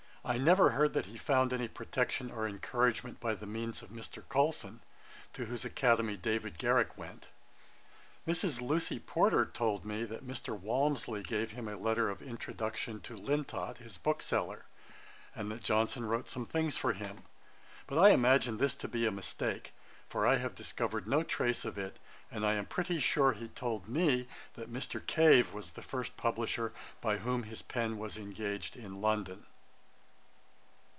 [0.23, 4.21] I never heard that he found any protection or encouragement by the means of Mr.
[4.29, 4.81] Colson,
[5.33, 7.29] to whose academy David Garrick went.
[8.27, 8.61] Mrs.
[8.61, 10.57] Lucy Porter told me, that Mr.
[10.57, 14.65] Walmsley gave him a letter of introduction to Lintot his bookseller,
[15.35, 17.23] and that Johnson wrote some things for him;
[17.87, 19.73] but I imagine this to be a mistake,
[20.07, 21.97] for I have discovered no trace of it,
[22.29, 25.03] and I am pretty sure he told me that Mr.
[25.03, 29.47] Cave was the first publisher by whom his pen was engaged in London.